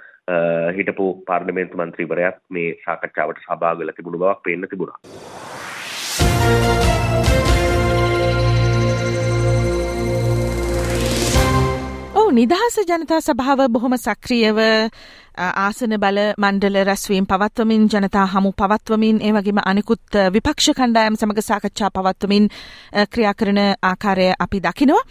හිටපු 0.77 1.07
පාර්ලිමේන්තු 1.27 1.77
මන්ත්‍රීවරයාත් 1.77 2.41
මේ 2.49 2.69
සාකච්ඡාවට 2.85 3.45
සහභාගී 3.45 3.79
වෙලා 3.79 3.97
තිබුණු 3.99 4.23
බවක් 4.25 4.43
පේන්න 4.43 4.69
තිබුණා. 4.69 5.64
නිදහස 12.35 12.75
ජනතා 12.83 13.21
සභාව 13.21 13.59
බොහොම 13.69 13.95
සක්‍රියව 13.97 14.57
ආසන 15.37 15.93
බල 15.97 16.17
මණ්ඩල 16.37 16.77
රැස්වීම් 16.85 17.25
පවත්වමින් 17.25 17.87
ජනතා 17.87 18.25
හමු 18.27 18.51
පවත්වමින් 18.53 19.17
ඒ 19.21 19.31
වගේම 19.31 19.59
අනිකුත් 19.63 20.17
විපක්ෂ 20.31 20.69
කණ්ඩායම් 20.71 21.17
සමග 21.17 21.41
සාකච්ඡා 21.41 21.89
පවත්වමින් 21.91 22.47
ක්‍රියා 23.07 23.33
කරන 23.33 23.59
ආකාරය 23.59 24.27
අපි 24.39 24.61
දකිනවා. 24.61 25.01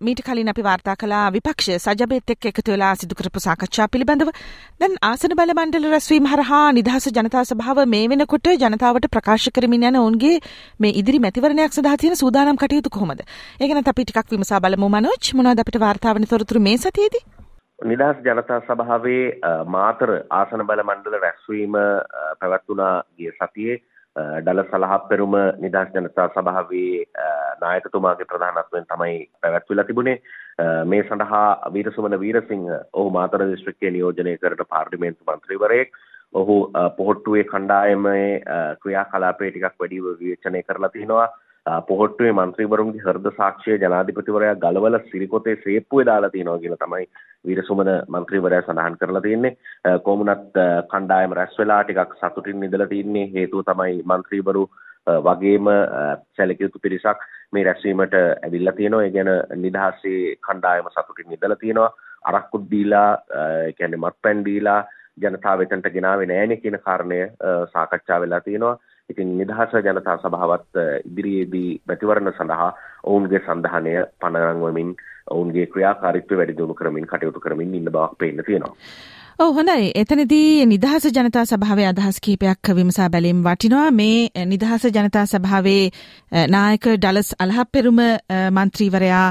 මීට 0.00 0.22
කලින් 0.22 0.48
අපි 0.48 0.62
වාර්තා 0.62 0.96
කළා 0.96 1.24
විපක්ෂ 1.32 1.70
සජබෙත් 1.78 2.30
එක්ක 2.30 2.46
එකතු 2.46 2.72
වෙලා 2.72 2.94
සිදු 2.94 3.14
කරපු 3.14 3.40
සාකච්ඡා 3.40 3.88
පිළිබඳව. 3.88 4.30
දැන් 4.80 4.96
ආසන 5.02 5.36
බල 5.36 5.54
මණ්ඩල 5.54 5.90
රැස්වීම 5.90 6.26
හරහා 6.26 6.64
නිදහස 6.72 7.10
ජනතා 7.10 7.44
සභාව 7.44 7.84
මේ 7.88 8.06
වෙනකොට 8.08 8.54
ජනතාවට 8.56 9.10
ප්‍රකාශ 9.10 9.50
කරමින් 9.52 9.90
යන 9.90 9.96
ඔවුන්ගේ 9.96 10.34
මේ 10.80 10.94
ඉදිරි 10.94 11.18
මැතිවරණයක් 11.20 11.72
සඳහා 11.72 11.96
තියෙන 11.96 12.16
සූදානම් 12.16 12.56
කටයුතු 12.56 12.90
කොහොමද? 12.90 13.20
ඒ 13.60 13.68
ගැන 13.68 13.84
අපි 13.86 14.04
ටිකක් 14.04 14.30
විමසා 14.30 14.60
බලමු 14.60 14.88
මනෝජ් 14.90 15.34
මොනවද 15.34 15.62
අපිට 15.62 15.80
වාර්තා 15.80 16.14
වෙන 16.14 16.28
තොරතුරු 16.28 16.60
මේ 16.62 16.78
සතියේදී? 16.78 17.41
නිදහස් 17.82 18.18
ජනතා 18.24 18.60
සභාවේ 18.62 19.38
මාතර 19.66 20.10
ආසන 20.32 20.62
බල 20.64 20.82
මණ්ඩල 20.82 21.16
රැස්වීම 21.18 21.78
පැවැත්වුණා 22.40 22.92
ගිය 23.16 23.32
සතියේ 23.32 23.76
ඩල 24.40 24.62
සලහක් 24.64 25.08
පෙරුම 25.08 25.34
නිදහස් 25.58 25.90
ජනතා 25.94 26.28
සභාවේ 26.28 27.04
නායකතුමාගේ 27.60 28.26
ප්‍රධානත්වයෙන් 28.26 28.86
තමයි 28.86 29.18
පැවැත්විලා 29.40 29.84
තිබුණේ. 29.84 30.22
මේ 30.84 31.02
සඳහා 31.04 31.72
වීරසුමන 31.74 32.18
වීරසිංහ 32.20 32.66
ඔහු 32.92 33.10
මාතර 33.10 33.46
දිස්ත්‍රික්කයේ 33.46 33.90
නියෝජනය 33.90 34.36
කරන 34.38 34.64
පාර්ලිමේන්තු 34.68 35.28
මන්ත්‍රීවරයෙක් 35.28 35.98
ඔහු 36.34 36.56
පොහොට්ටුවේ 36.96 37.44
කණ්ඩායමේ 37.44 38.26
ක්‍රියාකලාපය 38.82 39.50
ටිකක් 39.50 39.74
වැඩිව 39.76 40.06
විවේචනය 40.14 40.62
කරලා 40.62 40.90
තිනවා. 40.90 41.28
පොහොට්ටුවේ 41.88 42.32
මන්ත්‍රීවරුන්ගේ 42.32 43.02
හෘද 43.02 43.26
සාක්ෂිය 43.36 43.76
ජනාධිපතිවරයා 43.78 44.54
ගලවල 44.56 44.98
සිරිකොතේ 45.10 45.56
සේප්පුවේ 45.56 46.06
දාලා 46.06 46.30
තියෙනවා 46.30 46.58
කියලා 46.58 46.78
තමයි 46.78 47.06
වීරසුමන 47.46 47.90
මන්ත්‍රීවරයා 48.08 48.62
සඳහන් 48.62 48.96
කරලා 48.98 49.22
තියෙන්නේ. 49.22 49.56
කොමුණත් 50.04 50.58
කණ්ඩායම 50.90 51.32
රැස් 51.32 51.58
වෙලා 51.58 51.82
ටිකක් 51.84 52.16
සතුටින් 52.18 52.64
ඉඳලා 52.64 52.86
තින්නේ 52.86 53.30
හේතුව 53.34 53.64
තමයි 53.64 54.02
මන්ත්‍රීවරු 54.04 54.64
වගේම 55.20 55.70
සැලකිය 56.36 56.66
යුතු 56.66 56.82
පිරිසක් 56.82 57.26
මේ 57.52 57.64
රැස්වීමට 57.64 58.18
ඇවිල්ලා 58.18 58.74
තියෙනවා. 58.74 59.04
ඒ 59.04 59.10
ගැන 59.10 59.30
නිදහසේ 59.62 60.36
කණ්ඩායම 60.40 60.90
සතුටින් 60.90 61.32
ඉඳලා 61.32 61.56
තියෙනවා. 61.56 61.92
අරක්කුත් 62.24 62.70
දීලා 62.70 63.10
ඒ 63.38 63.72
කියන්නේ 63.72 64.02
මත්පැන් 64.04 64.44
දීලා 64.44 64.80
ජනතාව 65.20 65.58
වෙතන්ට 65.60 65.94
ගෙනාවේ 65.94 66.26
නෑනේ 66.26 66.56
කියන 66.56 66.78
කාරණය 66.80 67.20
සාකච්ඡා 67.72 68.20
වෙලා 68.20 68.40
තියෙනවා. 68.40 68.78
ඉතින් 69.10 69.38
නිදහස 69.38 69.72
ජනතා 69.78 70.18
සභාවත් 70.18 70.82
ඉදිරියේදී 71.04 71.70
මැතිවරණ 71.88 72.32
සඳහා 72.32 72.68
ඔවුන්ගේ 73.04 73.40
සන්ධානය 73.40 73.94
පනරංවමින් 74.20 74.92
ඔවුන්ගේ 75.28 75.66
ක්‍රියාකාරිත්වය 75.66 76.38
වැඩි 76.38 76.56
දියුණු 76.56 76.74
කරමින් 76.74 77.06
කටයුතු 77.06 77.40
කරමින් 77.40 77.74
ඉන්න 77.74 77.90
බවක් 77.90 78.18
පේන්න 78.18 78.44
තියෙනවා. 78.46 78.76
ඔව් 79.38 79.54
හොඳයි. 79.54 79.90
එතනදී 79.94 80.66
නිදහස 80.66 81.06
ජනතා 81.08 81.44
සභාවේ 81.44 81.86
අදහස් 81.86 82.20
කීපයක් 82.20 82.72
විමසා 82.76 83.08
බැලීම 83.08 83.42
වටිනවා. 83.42 83.90
මේ 83.92 84.46
නිදහස 84.46 84.86
ජනතා 84.88 85.26
සභාවේ 85.26 85.90
නායක 86.48 86.88
ඩලස් 86.96 87.34
අලහප්පෙරුම 87.38 88.00
මන්ත්‍රීවරයා 88.50 89.26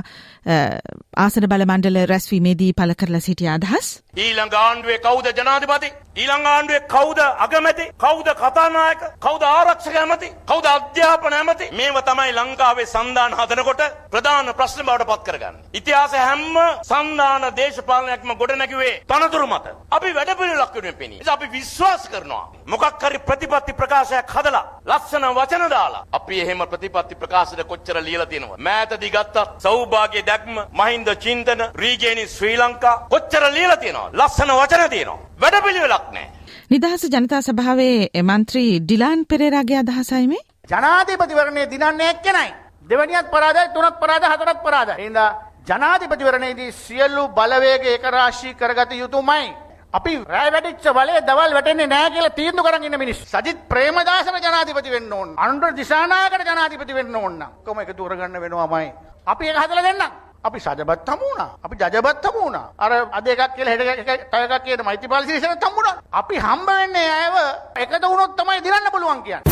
ආසන 1.17 1.47
බල 1.47 1.65
මණ්ඩල 1.65 1.99
රැස්වීමේදී 2.05 2.71
පළ 2.73 2.95
කරලා 2.95 3.21
සිටිය 3.21 3.49
අදහස්. 3.49 3.91
ඊළඟ 4.17 4.57
ආණ්ඩුවේ 4.57 4.99
කවුද 4.99 5.31
ජනාධිපති? 5.33 5.93
ඊළඟ 6.15 6.45
ආණ්ඩුවේ 6.45 6.87
කවුද 6.87 7.19
අගමැති 7.45 7.85
කවුද 7.97 8.27
කතානායක 8.35 9.01
කවුද 9.19 9.43
ආරක්ෂක 9.49 9.95
ඇමති 9.95 10.27
කවුද 10.49 10.65
අධ්‍යාපන 10.67 11.33
ඇමති 11.33 11.69
මේව 11.71 11.99
තමයි 12.03 12.33
ලංකාවේ 12.33 12.85
සන්ධාන 12.85 13.37
හදනකොට 13.39 13.83
ප්‍රධාන 14.11 14.51
ප්‍රශ්න 14.53 14.83
බවට 14.83 15.07
පත් 15.07 15.23
කරගන්න. 15.27 15.55
ඉතිහාස 15.73 16.11
හැම 16.13 16.57
සන්ධාන 16.83 17.45
දේශපාලනයක්ම 17.55 18.33
ගොඩනැගුවේ 18.41 18.95
තනතුරු 19.07 19.47
මත. 19.47 19.65
අපි 19.91 20.13
වැඩපිළිවෙලක් 20.13 20.75
වෙනුවෙන් 20.75 20.95
පෙනී. 20.95 21.21
අපි 21.27 21.47
විශ්වාස 21.51 22.03
කරනවා. 22.09 22.45
මොකක් 22.65 23.03
හරි 23.03 23.19
ප්‍රතිපත්ති 23.29 23.73
ප්‍රකාශයක් 23.73 24.35
හදලා 24.35 24.65
ලස්සන 24.85 25.25
වචන 25.39 25.65
දාලා 25.69 26.05
අපි 26.11 26.41
එහෙම 26.41 26.67
ප්‍රතිපත්ති 26.67 27.15
ප්‍රකාශයට 27.15 27.63
කොච්චර 27.63 28.03
ලියලා 28.03 28.25
තියෙනවද? 28.25 28.59
මෑතදී 28.59 29.13
ගත්තත් 29.15 29.47
සෞභාග්‍ය 29.59 30.21
දැක්ම, 30.25 30.55
මහින්ද 30.73 31.07
චින්තන, 31.23 31.61
රීගේනි 31.75 32.27
ශ්‍රී 32.27 32.57
ලංකා 32.57 32.95
කොච්චර 33.09 33.43
ලියලා 33.57 33.77
තියෙනවද? 33.77 34.13
ලස්සන 34.13 34.57
වචන 34.59 34.89
තියෙනවා. 34.89 35.30
වැඩපිළිවෙලක් 35.41 36.05
නැහැ. 36.13 36.29
නිදහස 36.71 37.03
ජනතා 37.13 37.41
සභාවේ 37.41 38.23
මන්ත්‍රී 38.23 38.79
ඩිලාන් 38.81 39.25
පෙරේරාගේ 39.29 39.79
අදහසයි 39.79 40.27
මේ 40.27 40.43
ජනාධිපතිවරණය 40.71 41.63
දිනන්නේ 41.71 42.09
එක්කෙනයි. 42.09 42.53
දෙවනියත් 42.89 43.31
පරාදයි 43.33 43.73
තුනත් 43.73 43.99
පරාද 43.99 44.23
හතරත් 44.31 44.63
පරාද. 44.63 44.89
හින්දා 44.99 45.29
ජනාධිපතිවරණයේදී 45.69 46.71
සියලු 46.73 47.27
බලවේග 47.29 47.85
ඒකරාශී 47.85 48.55
කරගත 48.55 48.91
යුතුමයි. 48.93 49.53
අපි 49.93 50.13
රෑ 50.33 50.51
වැඩිච්ච 50.53 50.87
බලය 50.97 51.19
දවල් 51.27 51.53
වැටෙන්නේ 51.53 51.87
නෑ 51.87 52.09
කියලා 52.11 52.35
තීන්දුව 52.39 52.65
කරන් 52.65 52.83
ඉන්න 52.83 52.99
මිනිස්සු. 52.99 53.25
සජිත් 53.27 53.67
ප්‍රේමදාසන 53.69 54.37
ජනාධිපති 54.39 54.91
වෙන්න 54.91 55.13
ඕන. 55.13 55.33
අනුර 55.37 55.75
දිසානායකට 55.75 56.45
ජනාධිපති 56.47 56.93
වෙන්න 56.93 57.15
ඕන. 57.15 57.45
කොහොම 57.65 57.79
එකතු 57.79 58.05
කරගන්න 58.05 58.41
වෙනවමයි. 58.41 58.91
අපි 59.27 59.47
ඒක 59.47 59.63
හදලා 59.63 59.83
දෙන්නම්. 59.83 60.11
අපි 60.43 60.59
සජබත් 60.59 61.09
හමු 61.09 61.25
වුණා. 61.29 61.49
අපි 61.63 61.75
ජජබත් 61.75 62.25
හමු 62.25 62.39
වුණා. 62.45 62.67
අර 62.77 62.91
අද 63.17 63.27
එකක් 63.27 63.41
කියලා 63.55 63.73
හෙට 63.73 64.01
එකක් 64.03 64.21
තව 64.31 64.41
එකක් 64.47 64.63
කියන 64.65 64.81
මෛත්‍රීපාල 64.87 65.25
සිරිසෙනත් 65.25 65.65
හමු 65.65 65.75
වුණා. 65.77 65.95
අපි 66.13 66.35
හම්බ 66.45 66.69
වෙන්නේ 66.71 67.09
අයව 67.17 67.35
එකතු 67.83 68.07
වුණොත් 68.11 68.33
තමයි 68.39 68.59
දිනන්න 68.65 68.89
පුළුවන් 68.93 69.21
කියන්නේ. 69.25 69.43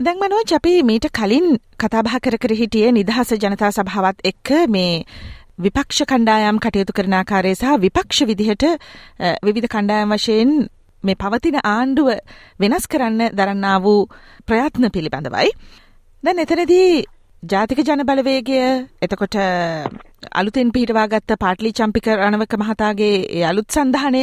දැන් 0.00 0.18
මනෝජ් 0.18 0.52
අපි 0.58 0.74
මීට 0.82 1.06
කලින් 1.12 1.48
කතාබහ 1.78 2.18
කර 2.18 2.36
කර 2.42 2.58
හිටියේ 2.60 2.92
නිදහස 2.92 3.32
ජනතා 3.38 3.72
සභාවත් 3.72 4.18
එක්ක 4.24 4.48
මේ 4.68 4.92
විපක්ෂ 5.58 6.02
කණ්ඩායම් 6.10 6.58
කටයුතු 6.58 6.92
කරන 6.92 7.14
ආකාරය 7.14 7.54
සහ 7.54 7.78
විපක්ෂ 7.78 8.26
විදිහට 8.28 8.64
විවිධ 9.46 9.70
කණ්ඩායම් 9.70 10.14
වශයෙන් 10.14 10.50
මේ 11.04 11.14
පවතින 11.14 11.58
ආණ්ඩුව 11.64 12.08
වෙනස් 12.60 12.86
කරන්න 12.86 13.22
දරන්නා 13.32 13.78
වූ 13.78 14.00
ප්‍රයත්න 14.46 14.86
පිළිබඳවයි. 14.90 15.50
දැන් 16.24 16.38
එතනදී 16.38 17.04
ජාතික 17.42 17.78
ජනබලවේගය 17.80 18.58
එතකොට 19.02 19.36
අලුතෙන් 20.32 20.68
පිහිටවාගත්ත 20.70 21.32
පාටලි 21.36 21.72
චම්පික 21.72 22.06
රණවක 22.08 22.54
මහතාගේ 22.56 23.44
අලුත් 23.44 23.68
සන්ධානය 23.68 24.22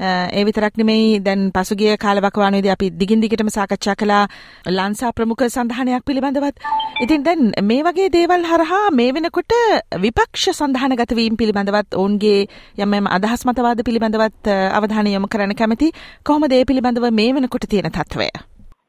ඒ 0.00 0.42
විතරක් 0.44 0.76
නෙමෙයි 0.80 1.20
දැන් 1.20 1.40
පසුගිය 1.52 1.96
කාලවකවානුවේදී 1.96 2.72
අපි 2.74 2.90
දිගින් 3.00 3.22
දිගටම 3.22 3.50
සාකච්ඡා 3.50 3.94
කළා 3.94 4.24
ලංසා 4.68 5.12
ප්‍රමුඛ 5.12 5.44
සන්ධානයක් 5.48 6.04
පිළිබඳවත්. 6.04 6.56
ඉතින් 7.00 7.24
දැන් 7.24 7.42
මේ 7.62 7.82
වගේ 7.82 8.08
දේවල් 8.10 8.44
හරහා 8.50 8.84
මේ 8.92 9.10
වෙනකොට 9.12 9.54
විපක්ෂ 9.98 10.46
සන්ධානගත 10.52 11.16
වීම 11.18 11.40
පිළිබඳවත් 11.40 11.98
ඔවුන්ගේ 12.02 12.46
යම් 12.78 12.94
යම් 12.94 13.08
අදහස් 13.08 13.42
මතවාද 13.46 13.82
පිළිබඳවත් 13.84 14.52
අවධානය 14.72 15.16
යොමු 15.16 15.28
කරන්න 15.28 15.54
කැමති. 15.54 15.90
කොහොමද 16.24 16.52
ඒ 16.52 16.64
පිළිබඳව 16.64 17.10
මේ 17.12 17.34
වෙනකොට 17.34 17.68
තියෙන 17.68 17.90
තත්ත්වය? 17.90 18.30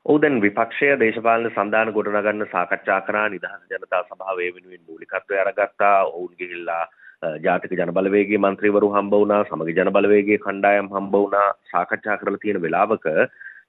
ඔව් 0.05 0.21
දැන් 0.21 0.39
විපක්ෂය 0.41 0.87
දේශපාලන 0.99 1.51
සන්ධාන 1.51 1.93
ගොඩනගන්න 1.93 2.45
සාකච්ඡා 2.51 3.01
කරා 3.01 3.27
නිදහස් 3.29 3.73
ජනතා 3.73 4.05
සභාව 4.05 4.39
ඒ 4.39 4.53
වෙනුවෙන් 4.55 4.83
මූලිකත්වය 4.87 5.41
අරගත්තා. 5.41 5.97
ඔවුන් 6.07 6.33
ගිහිල්ලා 6.39 6.85
ජාතික 7.21 7.71
ජනබලවේගේ 7.73 8.39
මන්ත්‍රීවරු 8.39 8.89
හම්බ 8.89 9.13
වුණා 9.13 9.43
සමග 9.43 9.73
ජනබලවේගේ 9.75 10.38
කණ්ඩායම් 10.39 10.88
හම්බ 10.89 11.15
වුණා 11.15 11.47
සාකච්ඡා 11.71 12.17
කරලා 12.17 12.39
තියෙන 12.39 12.61
වෙලාවක 12.61 13.07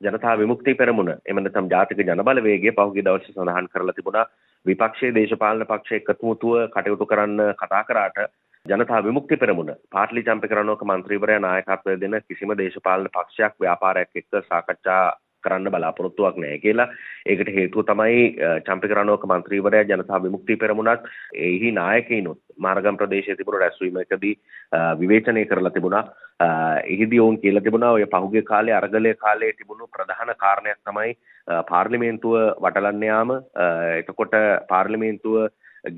ජනතා 0.01 0.37
විමුක්ති 0.37 0.75
පෙරමුණ 0.75 1.11
එම 1.25 1.39
නැත්නම් 1.39 1.69
ජාතික 1.69 2.03
ජනබලවේගය 2.03 2.71
පහුගිය 2.73 3.05
දවසේ 3.05 3.33
සඳහන් 3.33 3.69
කරලා 3.69 3.95
තිබුණා. 3.95 4.27
විපක්ෂයේ 4.67 5.15
දේශපාලන 5.15 5.67
පක්ෂ 5.67 5.99
එකතුමුතුව 5.99 6.55
කටයුතු 6.69 7.07
කරන්න 7.07 7.43
කතා 7.57 7.83
කරාට 7.85 8.23
ජනතා 8.67 9.03
විමුක්ති 9.03 9.37
පෙරමුණ 9.37 9.75
පාටලි 9.91 10.23
චම්පික 10.23 10.53
රණෝක 10.53 10.85
මන්ත්‍රීවරයා 10.85 11.41
නායකත්වය 11.41 11.99
දෙන 11.99 12.17
කිසිම 12.23 12.55
දේශපාලන 12.55 13.11
පක්ෂයක් 13.11 13.55
ව්‍යාපාරයක් 13.59 14.11
එක්ක 14.15 14.43
සාකච්ඡා 14.45 15.05
කරන්න 15.45 15.73
බලාපොරොත්තුවක් 15.75 16.41
නැහැ 16.43 16.63
කියලා. 16.65 16.89
ඒකට 17.27 17.51
හේතුව 17.57 17.87
තමයි 17.91 18.23
චම්පික 18.67 18.97
රණෝක 18.97 19.27
මන්ත්‍රීවරයා 19.27 19.89
ජනතා 19.91 20.23
විමුක්ති 20.25 20.57
පෙරමුණත් 20.57 21.07
එහි 21.49 21.71
නායකයිනුත් 21.81 22.41
මාර්ගම් 22.59 23.01
ප්‍රදේශයේ 23.01 23.39
තිබුණු 23.39 23.63
රැස්වීමකදී 23.63 24.35
විවේචනය 25.01 25.45
කරලා 25.47 25.75
තිබුණා. 25.77 26.05
එහිදී 26.87 27.23
ඔවුන් 27.25 27.41
කියලා 27.41 27.65
තිබුණා 27.67 27.95
ඔය 27.99 28.07
පහුගිය 28.15 28.45
කාලේ 28.53 28.77
අරගලයේ 28.81 29.15
කාලේ 29.25 29.53
තිබුණු 29.53 29.91
ප්‍රධාන 29.97 30.35
කාරණයක් 30.45 30.79
තමයි 30.85 31.17
පාර්ලිමේන්තුව 31.71 32.37
වටලන්න 32.65 33.09
යාම. 33.11 33.33
එතකොට 34.01 34.37
පාර්ලිමේන්තුව 34.69 35.37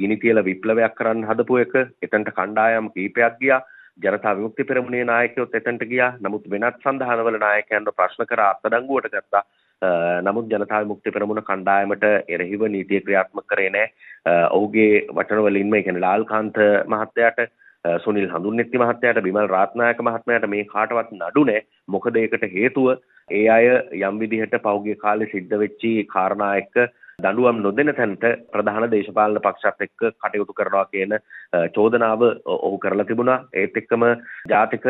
ගිනි 0.00 0.16
තියලා 0.16 0.44
විප්ලවයක් 0.44 0.96
කරන්න 0.98 1.28
හදපු 1.30 1.62
එක 1.64 1.74
එතනට 1.78 2.34
කණ්ඩායම් 2.38 2.90
කීපයක් 2.96 3.38
ගියා. 3.40 3.62
ජනතා 3.98 4.36
විමුක්ති 4.36 4.64
පෙරමුණේ 4.64 5.04
නායකයොත් 5.04 5.54
එතනට 5.54 5.84
ගියා. 5.88 6.12
නමුත් 6.20 6.46
වෙනත් 6.50 6.84
සන්ධානවල 6.84 7.38
නායකයන්ව 7.38 7.90
ප්‍රශ්න 7.96 8.26
කර 8.26 8.42
අත්අඩංගුවට 8.42 9.10
ගත්තා. 9.14 9.42
නමුත් 10.22 10.48
ජනතා 10.48 10.82
විමුක්ති 10.84 11.10
පෙරමුණ 11.10 11.42
කණ්ඩායමට 11.42 12.06
එරෙහිව 12.28 12.64
නීතිය 12.68 13.00
ක්‍රියාත්මක 13.00 13.46
කරේ 13.46 13.70
නැහැ. 13.70 13.90
ඔහුගේ 14.50 14.92
වචන 15.10 15.44
වලින්ම 15.46 15.74
ඒ 15.74 15.82
කියන්නේ 15.82 16.06
ලාල්කාන්ත 16.06 16.62
මහත්තයාට 16.86 17.42
සුනිල් 18.04 18.28
හඳුන්නෙත්ති 18.28 18.78
මහත්තයාට 18.78 19.22
බිමල් 19.22 19.48
රාත්නායක 19.48 20.02
මහත්මයාට 20.02 20.48
මේ 20.48 20.64
කාටවත් 20.66 21.12
නඩු 21.12 21.44
නැහැ. 21.44 21.66
මොකද 21.88 22.16
ඒකට 22.16 22.48
හේතුව 22.56 22.88
ඒ 23.30 23.46
අය 23.48 23.70
යම් 24.00 24.18
විදිහට 24.18 24.58
පෞගේ 24.62 24.96
කාලේ 24.96 25.32
සිද්ධ 25.32 25.56
වෙච්චි 25.58 25.92
කාරණා 26.14 26.52
එක්ක 26.56 26.76
දඬුවම් 27.18 27.60
නොදෙන 27.62 27.92
තැනට 27.94 28.24
ප්‍රධාන 28.52 28.88
දේශපාලන 28.90 29.40
පක්ෂත් 29.40 29.84
එක්ක 29.86 30.02
කටයුතු 30.16 30.56
කරනවා 30.58 30.84
කියන 30.92 31.14
චෝදනාව 31.76 32.22
ඔහු 32.46 32.78
කරලා 32.78 33.08
තිබුණා. 33.10 33.44
ඒත් 33.54 33.76
එක්කම 33.76 34.04
ජාතික 34.48 34.86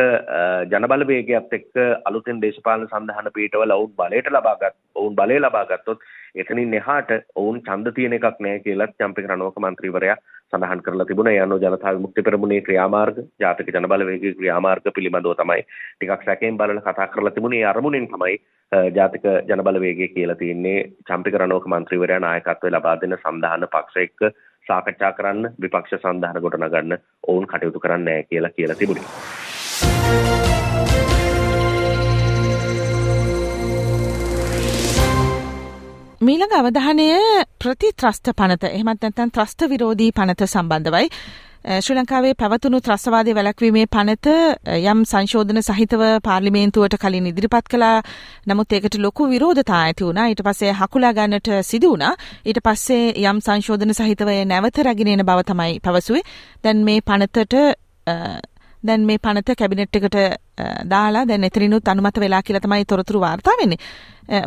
ජනබලවේගයත් 0.73 1.57
එක්ක 1.59 1.73
අලුතෙන් 2.05 2.43
දේශපාලන 2.43 2.88
සන්ධාන 2.88 3.33
පීඨවල 3.35 3.76
ඔවුන් 3.76 3.95
බලයට 3.99 4.31
ලබාගත් 4.31 4.76
ඔවුන් 4.95 5.17
බලය 5.17 5.38
ලබා 5.38 5.64
ගත්තොත් 5.67 6.07
එතනින් 6.35 6.75
එහාට 6.75 7.11
ඔවුන් 7.37 7.61
ඡන්ද 7.62 7.95
තියෙන 7.95 8.19
එකක් 8.19 8.38
නැහැ 8.41 8.64
කියලා 8.67 8.93
චම්පික 8.95 9.29
රණවක 9.29 9.59
මන්ත්‍රීවරයා 9.59 10.17
සඳහන් 10.52 10.83
කරලා 10.87 11.07
තිබුණා. 11.07 11.35
ඒ 11.35 11.45
අනුව 11.45 11.61
ජනතා 11.61 11.95
විමුක්ති 11.97 12.23
පෙරමුණේ 12.23 12.61
ක්‍රියාමාර්ග 12.61 13.21
ජාතික 13.41 13.75
ජනබලවේගයේ 13.75 14.38
ක්‍රියාමාර්ග 14.41 14.88
පිළිබඳව 14.97 15.37
තමයි 15.37 15.62
ටිකක් 15.64 16.25
සැකයෙන් 16.25 16.59
බලලා 16.59 16.85
කතා 16.87 17.12
කරලා 17.14 17.35
තිබුණේ. 17.37 17.62
ඒ 17.62 17.71
අරමුණෙන් 17.73 18.09
තමයි 18.09 18.37
ජාතික 18.73 19.25
ජනබලවේගය 19.49 20.09
කියලා 20.09 20.37
තියෙන්නේ 20.37 20.79
චම්පික 21.07 21.35
රණෝක 21.35 21.67
මන්ත්‍රීවරයා 21.67 22.21
නායකත්වය 22.21 22.71
ලබා 22.71 22.97
දෙන 23.00 23.17
සම්දාන 23.19 23.69
පක්ෂ 23.69 23.97
එක්ක 23.99 24.21
සාකච්ඡා 24.67 25.12
කරන්න 25.12 25.50
විපක්ෂ 25.62 25.99
සන්ධාන 25.99 26.43
ගොඩනගන්න 26.43 26.99
ඔවුන් 27.29 27.47
කටයුතු 27.47 27.81
කරන්නේ 27.81 28.07
නැහැ 28.07 28.29
කියලා 28.31 28.50
කියලා 28.50 28.76
තිබුණේ. 28.76 29.07
මීළඟ 36.23 36.52
අවධානය 36.55 37.07
ප්‍රතිත්‍රස්ත 37.59 38.29
පනත 38.37 38.69
එහෙමත් 38.69 39.00
නැත්නම් 39.02 39.31
ත්‍රස්ත 39.31 39.69
විරෝධී 39.71 40.12
පනත 40.12 40.47
සම්බන්ධවයි 40.47 41.09
ශ්‍රී 41.64 41.97
ලංකාවේ 41.97 42.35
පැවතුණු 42.35 42.81
ත්‍රස්වාදය 42.81 43.35
වැළැක්වීමේ 43.35 43.87
පනත 43.87 44.33
යම් 44.83 45.02
සංශෝධන 45.07 45.62
සහිතව 45.62 46.02
පාර්ලිමේන්තුවට 46.25 46.97
කලින් 46.99 47.28
ඉදිරිපත් 47.31 47.69
කළා. 47.71 48.02
නමුත් 48.47 48.73
ඒකට 48.73 48.99
ලොකු 48.99 49.28
විරෝධතා 49.31 49.83
ඇති 49.83 50.04
වුණා. 50.04 50.26
ඊට 50.28 50.42
පස්සේ 50.42 50.73
හකුලා 50.81 51.12
ගන්නට 51.12 51.50
සිදු 51.62 51.92
වුණා. 51.92 52.14
ඊට 52.47 52.59
පස්සේ 52.66 53.12
යම් 53.23 53.38
සංශෝධන 53.40 53.95
සහිතව 53.95 54.33
නැවත 54.45 54.83
රැගෙන 54.83 55.12
එන 55.14 55.26
බව 55.26 55.47
තමයි 55.47 55.78
පැවසුවේ. 55.81 56.25
දැන් 56.64 56.83
මේ 56.85 57.00
පනතට 57.00 57.54
දැන් 58.85 59.07
මේ 59.07 59.19
පනත 59.19 59.57
කැබිනට් 59.59 59.99
එකට 59.99 60.17
දාලා 60.87 61.27
දැන් 61.27 61.45
එතනිනුත් 61.45 61.89
අනුමත 61.89 62.19
වෙලා 62.25 62.43
කියලා 62.43 62.65
තමයි 62.67 62.85
තොරතුරු 62.85 63.21
වාර්තා 63.21 63.55
වෙන්නේ. 63.61 63.79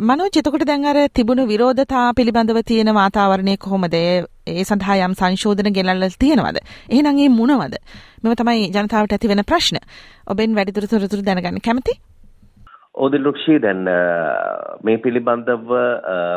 මනෝජ් 0.02 0.40
එතකොට 0.40 0.66
දැන් 0.66 0.84
අර 0.86 0.98
තිබුණු 1.12 1.46
විරෝධතා 1.46 2.06
පිළිබඳව 2.16 2.60
තියෙන 2.64 2.92
වාතාවරණය 2.94 3.56
කොහොමද? 3.58 3.94
ඒ 3.94 4.64
සඳහා 4.64 4.98
යම් 5.06 5.14
සංශෝධන 5.14 5.72
ගෙනල්ලා 5.78 6.10
තියෙනවද? 6.18 6.60
එහෙනම් 6.90 7.22
ඒ 7.24 7.30
මොනවද? 7.38 7.78
මෙව 8.24 8.36
තමයි 8.42 8.68
ජනතාවට 8.74 9.16
ඇති 9.16 9.32
වෙන 9.32 9.44
ප්‍රශ්න. 9.44 9.80
ඔබෙන් 10.26 10.54
වැඩිදුර 10.54 10.88
තොරතුරු 10.92 11.26
දැනගන්න 11.30 11.64
කැමති? 11.68 11.98
ඕදිල්ලුක්ෂී 12.96 13.58
දැන් 13.62 13.82
මේ 14.82 14.98
පිළිබඳව 14.98 15.72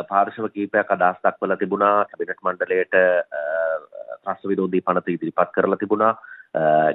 පාර්ශව 0.08 0.48
කීපයක් 0.56 0.90
අදහස් 0.96 1.22
දක්වලා 1.24 1.60
තිබුණා 1.62 1.94
කැබිනට් 2.10 2.44
මණ්ඩලයට 2.44 2.98
ත්‍රස්ත 4.24 4.50
විරෝධී 4.50 4.84
පනත 4.88 5.16
ඉදිරිපත් 5.16 5.54
කරලා 5.54 5.80
තිබුණා 5.82 6.12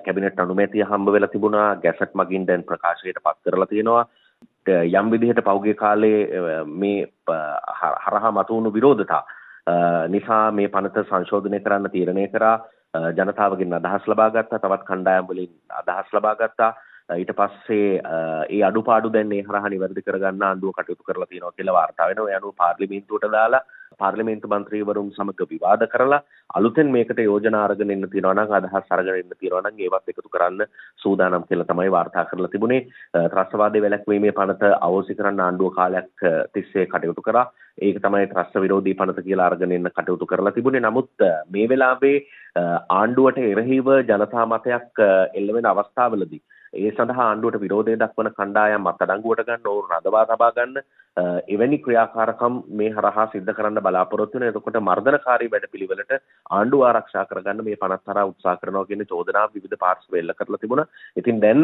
කැබිනට් 0.06 0.40
අනුමැතිය 0.40 0.84
හම්බ 0.84 1.12
වෙලා 1.12 1.28
තිබුණා. 1.28 1.76
ගැසට් 1.76 2.14
මගින් 2.14 2.48
දැන් 2.48 2.64
ප්‍රකාශයට 2.64 3.24
පත් 3.24 3.52
කරලා 3.52 3.66
තියෙනවා. 3.66 4.06
යම් 4.68 5.12
විදිහට 5.12 5.44
පෞගේ 5.44 5.74
කාලේ 5.74 6.30
මේ 6.66 7.08
හරහා 8.06 8.32
මතුවුණු 8.32 8.74
විරෝධතා 8.74 9.24
නිසා 10.08 10.52
මේ 10.52 10.68
පනත 10.70 11.06
සංශෝධනය 11.10 11.60
කරන්න 11.60 11.92
තීරණය 11.92 12.28
කරා. 12.28 12.58
ජනතාවගෙන් 13.12 13.74
අදහස් 13.74 14.08
ලබා 14.08 14.30
ගත්තා. 14.32 14.60
තවත් 14.60 14.84
කණ්ඩායම් 14.86 15.28
වලින් 15.28 15.54
අදහස් 15.72 16.14
ලබා 16.14 16.36
ගත්තා. 16.36 16.74
ඊට 17.14 17.32
පස්සේ 17.38 18.02
ඒ 18.50 18.62
අඩුපාඩු 18.64 19.14
දැන් 19.14 19.32
ඒ 19.32 19.42
හරහා 19.42 19.70
නිවැරදි 19.70 20.02
කරගන්න 20.02 20.44
ආණ්ඩුව 20.44 20.74
කටයුතු 20.74 21.04
කරලා 21.04 21.28
තියෙනවා 21.30 21.52
කියලා 21.52 21.74
වාර්තා 21.74 22.08
වෙනවා. 22.08 22.30
ඒ 22.30 22.38
අනුව 22.38 22.56
පාර්ලිමේන්තුවට 22.58 23.32
දාලා 23.32 23.64
පාර්ලිමේන්තු 24.00 24.50
මන්ත්‍රීවරුන් 24.50 25.12
සමග 25.12 25.48
විවාද 25.50 25.84
කරලා 25.88 26.22
අලුතෙන් 26.50 26.92
මේකට 26.92 27.20
යෝජනා 27.20 27.64
අරගෙන 27.66 27.94
එන්න 27.96 28.08
තියෙනවා 28.08 28.36
නම් 28.36 28.56
අදහස් 28.60 28.92
අරගෙන 28.92 29.20
එන්න 29.22 29.36
තියෙනවා 29.36 29.64
නම් 29.64 29.80
ඒවත් 29.80 30.14
එකතු 30.14 30.30
කරන්න 30.30 30.66
සූදානම් 30.98 31.48
කියලා 31.50 31.68
තමයි 31.68 31.92
වාර්තා 31.92 32.26
කරලා 32.26 32.50
තිබුණේ. 32.50 32.82
ත්‍රස්තවාදයේ 33.28 33.84
වැළැක්වීමේ 33.84 34.38
පනත 34.40 34.74
අවෝසි 34.80 35.20
කරන්න 35.20 35.40
ආණ්ඩුව 35.42 35.76
කාලයක් 35.76 36.26
තිස්සේ 36.54 36.88
කටයුතු 36.88 37.22
කරා. 37.22 37.46
ඒක 37.82 38.02
තමයි 38.02 38.28
ත්‍රස්ත 38.28 38.58
විරෝධී 38.58 38.96
පනත 38.96 39.28
කියලා 39.28 39.52
අරගෙන 39.52 39.72
එන්න 39.72 39.92
කටයුතු 39.92 40.26
කරලා 40.26 40.52
තිබුණේ. 40.52 40.82
නමුත් 40.82 41.28
මේ 41.50 41.70
වෙලාවේ 41.70 42.18
ආණ්ඩුවට 42.92 43.40
එරෙහිව 43.46 43.96
ජනතා 44.04 44.46
මතයක් 44.48 45.04
එල්ල 45.34 45.56
වෙන 45.56 45.72
අවස්ථාවලදී 45.72 46.44
ඒ 46.76 46.92
සඳහා 46.92 47.26
ආණ්ඩුවට 47.26 47.62
විරෝධය 47.62 47.96
දක්වන 47.98 48.30
කණ්ඩායම් 48.32 48.92
අත්අඩංගුවට 48.92 49.48
ගන්න 49.48 49.68
ඕන 49.68 49.90
රඳවා 49.90 50.24
තබා 50.26 50.52
ගන්න 50.52 50.78
එවැනි 51.48 51.78
ක්‍රියාකාරකම් 51.78 52.56
මේ 52.72 52.90
හරහා 52.92 53.26
සිද්ධ 53.28 53.52
කරන්න 53.52 53.82
බලාපොරොත්තු 53.82 54.40
වෙන 54.40 54.48
එතකොට 54.50 54.80
මර්ධනකාරී 54.82 55.52
වැඩපිළිවෙලට 55.52 56.14
ආණ්ඩුව 56.52 56.84
ආරක්ෂා 56.84 57.26
කරගන්න 57.26 57.64
මේ 57.64 57.78
පනත්තරා 57.78 58.26
උත්සාහ 58.26 58.56
කරනවා 58.58 58.86
කියන 58.86 59.06
චෝදනා 59.06 59.46
විවිධ 59.50 59.78
පාර්ශ්ව 59.78 60.16
එල්ල 60.16 60.34
කරලා 60.34 60.62
තිබුණා. 60.62 60.88
ඉතින් 61.18 61.40
දැන් 61.40 61.62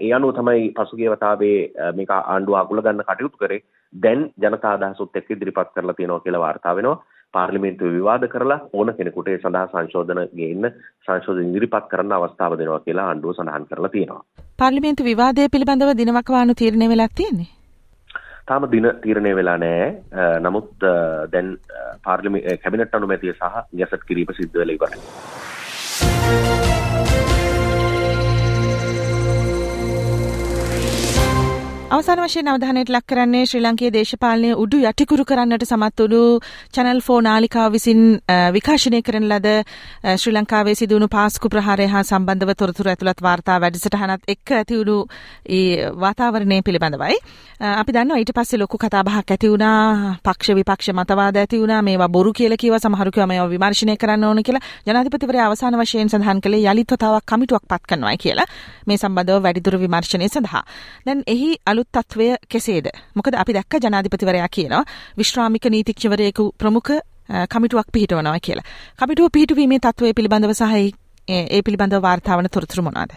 ඒ 0.00 0.12
අනුව 0.12 0.34
තමයි 0.34 0.68
පසුගිය 0.72 1.10
වතාවේ 1.10 1.56
මේක 1.92 2.12
ආණ්ඩුව 2.16 2.60
අගුල 2.60 2.82
ගන්න 2.82 3.04
කටයුතු 3.04 3.42
කරේ. 3.42 3.62
දැන් 3.92 4.22
ජනතා 4.38 4.76
අදහසුත් 4.76 5.16
එක්ක 5.16 5.32
ඉදිරිපත් 5.32 5.74
කරලා 5.74 5.94
තියෙනවා 5.94 6.20
කියලා 6.20 6.44
වාර්තා 6.46 6.76
වෙනවා. 6.76 7.00
පාර්ලිමේන්තුව 7.34 7.94
විවාද 7.96 8.26
කරලා 8.28 8.60
ඕන 8.72 8.94
කෙනෙකුට 8.98 9.28
ඒ 9.28 9.38
සඳහා 9.38 9.64
සංශෝධන 9.72 10.20
ගේන්න 10.38 10.68
සංශෝධන 11.06 11.50
ඉදිරිපත් 11.50 11.88
කරන්න 11.90 12.16
අවස්ථාව 12.18 12.58
දෙනවා 12.60 12.84
කියලා 12.86 13.08
ආණ්ඩුව 13.08 13.34
සඳහන් 13.36 13.66
කරලා 13.70 13.92
තියෙනවා. 13.96 14.22
පාර්ලිමේන්තු 14.58 15.08
විවාදය 15.08 15.48
පිළිබඳව 15.48 15.92
දිනවකවානු 15.98 16.54
තීරණය 16.54 16.88
වෙලා 16.88 17.08
තියෙන්නේ? 17.14 17.50
තාම 18.46 18.68
දින 18.70 18.88
තීරණය 19.02 19.34
වෙලා 19.36 19.58
නෑ. 19.58 19.88
නමුත් 20.40 20.88
දැන් 21.32 21.54
පාර්ලිමේ 22.04 22.58
කැබිනට් 22.58 22.94
අනුමැතිය 22.94 23.34
සහ 23.34 23.62
ගැසට් 23.74 24.08
කිරීම 24.08 24.34
සිද්ධ 24.34 24.60
වෙලා 24.62 24.78
ඉවරයි. 24.78 25.02
අවසාන 31.92 32.20
වශයෙන් 32.20 32.48
අවධානයට 32.48 32.88
ලක් 32.88 33.04
කරන්නේ 33.04 33.46
ශ්‍රී 33.46 33.60
ලංකයේ 33.62 33.90
දේශපාලනය 33.92 34.50
උඩු 34.54 34.78
යටිකුරු 34.80 35.24
කරන්නට 35.24 35.64
සමත් 35.66 35.98
වුණු 36.02 36.20
චැනල් 36.74 37.00
ෆෝ 37.00 37.18
නාලිකාව 37.20 37.74
විසින් 37.74 38.00
විකාශනය 38.56 39.00
කරන 39.02 39.26
ලද 39.28 39.50
ශ්‍රී 40.14 40.32
ලංකාවේ 40.32 40.74
සිදුවුණු 40.74 41.08
පාස්කු 41.08 41.50
ප්‍රහාරය 41.54 41.86
හා 41.86 42.02
සම්බන්ධව 42.02 42.54
තොරතුරු 42.56 42.92
ඇතුළත් 42.92 43.20
වාර්තා 43.22 43.56
වැඩසටහනත් 43.60 44.32
එක්ක 44.34 44.52
ඇතිවුණු 44.52 44.96
ඒ 45.50 45.90
වාතාවරණය 45.96 46.62
පිළිබඳවයි. 46.62 47.18
අපි 47.72 47.92
දන්නවා 47.92 48.18
ඊට 48.18 48.32
පස්සේ 48.32 48.58
ලොකු 48.58 48.78
කතාබහක් 48.78 49.30
ඇති 49.30 49.48
වුණා. 49.48 50.16
පක්ෂ 50.20 50.56
විපක්ෂ 50.56 50.90
මතවාද 50.92 51.36
ඇති 51.36 51.60
වුණා. 51.60 51.82
මේවා 51.82 52.08
බොරු 52.08 52.32
කියලා 52.32 52.56
කිව්වා. 52.56 52.80
සමහරු 52.80 53.10
කිව්වා 53.10 53.26
මේවා 53.26 53.48
විමර්ශනය 53.48 53.96
කරන්න 53.96 54.24
ඕන 54.24 54.42
කියලා. 54.42 54.64
ජනාධිපතිවරයා 54.86 55.46
අවසාන 55.46 55.76
වශයෙන් 55.76 56.08
සඳහන් 56.08 56.40
කළේ 56.40 56.64
යලිත් 56.66 56.90
වතාවක් 56.90 57.26
කමිටුවක් 57.26 57.68
පත් 57.68 57.82
කරනවායි 57.88 58.18
කියලා. 58.18 58.48
මේ 58.86 58.98
සම්බන්ධව 58.98 59.42
වැඩිදුර 59.42 59.78
විමර්ශනය 59.78 60.28
සඳහා. 60.28 60.64
දැන් 61.06 61.22
එහි 61.28 61.52
අලුත් 61.66 61.81
අලුත් 61.82 61.88
තත්ත්වය 61.92 62.36
කෙසේද. 62.48 62.86
මොකද 63.14 63.34
අපි 63.34 63.52
දැක්ක 63.52 63.74
ජනාධිපතිවරයා 63.76 64.48
කියනවා 64.48 64.84
විශ්‍රාමික 65.18 65.66
නීතිඥවරයෙකු 65.66 66.44
ප්‍රමුඛ 66.54 66.92
කමිටුවක් 67.48 67.88
පිහිටවනවා 67.92 68.38
කියලා. 68.38 68.66
කමිටුව 68.98 69.30
පිහිටුවීමේ 69.32 69.78
තත්ත්වය 69.78 70.14
පිළිබඳව 70.14 70.52
සහ 70.52 70.64
ඒ 71.28 71.62
පිළිබඳව 71.62 72.02
වාර්තාවන 72.02 72.48
තොරතුරු 72.48 72.82
මොනවාද? 72.82 73.12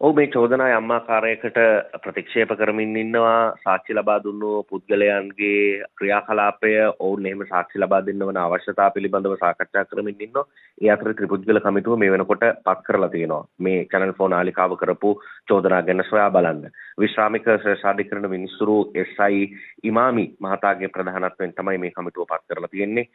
ඔව් 0.00 0.12
මේ 0.16 0.26
චෝදනා 0.26 0.66
යම්මාකාරයකට 0.72 1.56
ප්‍රතික්ෂේප 2.02 2.50
කරමින් 2.58 2.92
ඉන්නවා 2.96 3.54
සාක්ෂි 3.62 3.94
ලබා 3.98 4.18
දුන්නු 4.24 4.50
පුද්ගලයන්ගේ 4.68 5.86
ක්‍රියාකලාපය 5.98 6.70
ඔවුන් 7.00 7.26
එහෙම 7.26 7.42
සාක්ෂි 7.48 7.82
ලබා 7.82 7.98
දෙන්න 8.06 8.22
වන 8.22 8.38
අවශ්‍යතාව 8.42 8.94
පිළිබඳව 8.96 9.34
සාකච්ඡා 9.40 9.84
කරමින් 9.84 10.22
ඉන්නවා. 10.26 10.44
ඒ 10.80 10.92
අතර 10.94 11.14
ත්‍රිපුද්ගල 11.14 11.60
කමිටුව 11.64 11.98
මේ 12.02 12.12
වෙනකොට 12.14 12.44
පත් 12.66 12.84
කරලා 12.86 13.08
තියෙනවා. 13.08 13.48
මේ 13.58 13.80
channel 13.86 14.12
4 14.12 14.28
නාලිකාව 14.34 14.76
කරපු 14.76 15.10
චෝදනා 15.48 15.82
ගැන 15.82 16.04
සොයා 16.10 16.28
බලන්න. 16.30 16.70
විශ්‍රාමික 17.00 17.50
ශ්‍රේෂ්ඨාධිකරණ 17.56 18.30
මිනිස්තුරු 18.30 18.78
SI 19.06 19.42
ඉමාමි 19.84 20.26
මහතාගේ 20.40 20.92
ප්‍රධානත්වයෙන් 20.94 21.56
තමයි 21.58 21.78
මේ 21.78 21.90
කමිටුව 21.90 22.30
පත් 22.30 22.46
කරලා 22.48 22.70
තියෙන්නේ. 22.70 23.06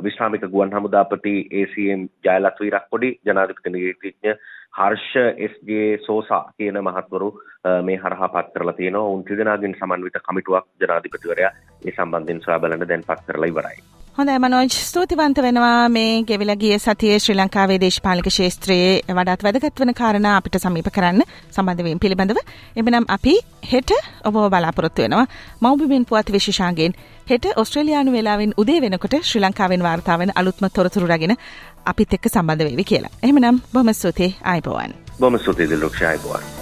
විශ්‍රාමික 0.00 0.48
ගුවන් 0.48 0.74
හමුදාපති 0.78 1.36
ACM 1.60 2.08
ජයලත් 2.24 2.66
වීරක්කොඩි 2.66 3.14
ජනාධිපති 3.22 3.76
නීතිඥ 3.76 4.36
හර්ෂ 4.74 5.16
එස්ජේ 5.38 5.98
සෝසා 6.06 6.44
කියන 6.56 6.78
මහත්වරු 6.82 7.30
මේ 7.82 7.96
හරහා 7.96 8.28
පත් 8.28 8.54
කරලා 8.54 8.78
තියෙනවා. 8.78 9.08
උන් 9.08 9.24
තිදෙනාගෙන් 9.24 9.74
සමන්විත 9.74 10.22
කමිටුවක් 10.28 10.68
ජනාධිපතිවරයා 10.80 11.52
ඒ 11.86 11.96
සම්බන්ධයෙන් 11.96 12.40
සොයා 12.40 12.60
බලන්න 12.60 12.88
දැන් 12.88 13.04
පත් 13.06 13.26
කරලා 13.26 13.52
ඉවරයි. 13.52 14.01
හොඳයි 14.16 14.38
මනෝජ් 14.38 14.68
ස්තුතිවන්ත 14.68 15.38
වෙනවා 15.44 15.88
මේ 15.88 16.22
ගෙවිලා 16.28 16.56
ගිය 16.62 16.78
සතියේ 16.78 17.18
ශ්‍රී 17.18 17.36
ලංකාවේ 17.38 17.78
දේශපාලනික 17.84 18.26
ශාස්ත්‍රයේ 18.36 19.14
වඩාත් 19.18 19.44
වැදගත් 19.46 19.80
වෙන 19.82 19.92
කාරණා 20.00 20.34
අපිට 20.40 20.58
සමීප 20.64 20.90
කරන්න 20.96 21.22
සම්බන්ධ 21.50 21.84
වීම 21.86 22.02
පිළිබඳව. 22.02 22.40
එබනම් 22.76 23.06
අපි 23.08 23.34
හෙට 23.70 23.92
ඔබව 24.24 24.36
බලාපොරොත්තු 24.54 25.02
වෙනවා. 25.02 25.24
මෞබිමින් 25.60 26.04
පුවත් 26.04 26.32
විශේෂාංගෙන් 26.34 26.96
හෙට 27.30 27.48
ඔස්ට්‍රේලියානු 27.56 28.12
වෙලාවෙන් 28.12 28.52
උදේ 28.56 28.80
වෙනකොට 28.84 29.16
ශ්‍රී 29.22 29.44
ලංකාවෙන් 29.44 29.86
වාර්තා 29.88 30.18
වෙන 30.18 30.34
අලුත්ම 30.34 30.68
තොරතුරු 30.70 31.08
රැගෙන 31.12 31.36
අපිත් 31.86 32.18
එක්ක 32.18 32.28
සම්බන්ධ 32.34 32.68
වෙවි 32.68 32.84
කියලා. 32.84 33.14
එහෙමනම් 33.22 33.62
බොහොම 33.72 33.94
ස්තුතියි 33.94 34.36
ආයිබෝවන්. 34.44 34.92
බොහොම 35.20 35.38
ස්තුතියි 35.38 35.70
දිලුක්ෂ 35.70 36.04
ආයිබෝවන්. 36.10 36.61